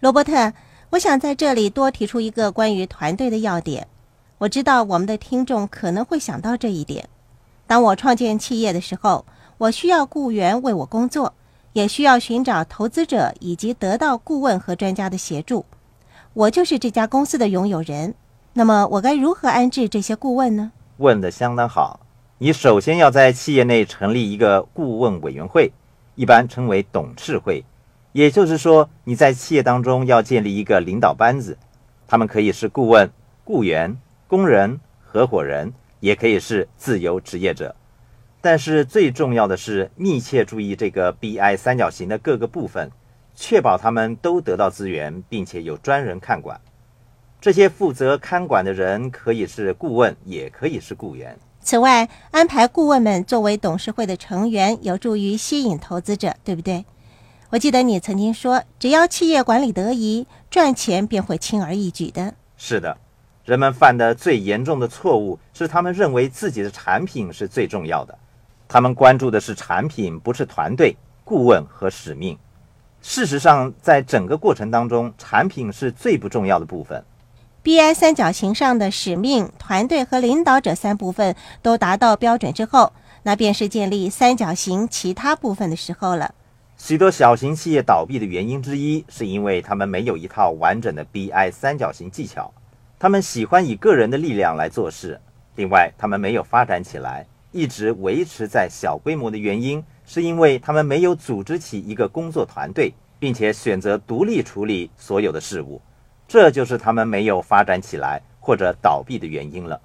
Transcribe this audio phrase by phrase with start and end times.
[0.00, 0.52] 罗伯特，
[0.90, 3.88] 我想在这里多提出一个关于团队的要点。
[4.38, 7.08] 我知道我们的听众可能会想到这一点。
[7.66, 9.26] 当我创建企业的时候，
[9.58, 11.34] 我需要雇员为我工作，
[11.72, 15.66] 也需要寻找投资者以及得到顾问和专家的协助。
[16.32, 18.14] 我就是这家公司的拥有人。
[18.52, 20.70] 那么，我该如何安置这些顾问呢？
[20.98, 21.98] 问得相当好。
[22.38, 25.72] 你首先要在企业内成立一个顾问委员会，
[26.14, 27.64] 一般称为董事会。
[28.12, 31.56] 也就是说，你在企业当中要建立一个领导班子，
[32.06, 33.10] 他们可以是顾问、
[33.44, 37.74] 雇员、工人、合伙人，也可以是自由职业者。
[38.40, 42.90] 但是最重要的是密切注意这个 BI 三角形的各个部分，
[43.34, 46.60] 确保他们都得到资源，并且有专人看管。
[47.40, 51.38] 这些负责看管的人可以是顾问，也可以是雇员。
[51.60, 56.84] 此外，安排顾问们作为董事会的成员，有助于吸引投资者，对不对？
[57.50, 62.34] 我记得你曾经说，只要企业管理得宜，赚钱便会轻而易举的。
[62.58, 62.98] 是的，
[63.46, 68.18] 人们犯的最严重的错误是，他们认为自己的产品是最重要的，
[68.68, 72.38] 他们关注的是产品，不是团队、顾问和使命。
[73.00, 77.02] 事实上，在整个过程当中，产品是最不重要的部分。
[77.62, 86.34] BI 三角形上的使命、团队和领导者三部分都达到标准之后，那便是建立三角形其他部分的时候了。
[86.80, 92.54] 许多小型企业倒闭的原因之一，是因为他们没有一套完整的 BI 三角形技巧。
[93.00, 95.20] 他们喜欢以个人的力量来做事。
[95.56, 105.82] 另外，他们没有发展起来，一直维持在小规模的原因，是因为他们没有组织起一个工作团队，并且选择独立处理所有的事务。
[106.28, 109.80] 这就是他们没有发展起来或者倒闭的原因了。